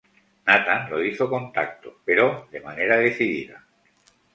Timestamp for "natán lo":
0.47-1.03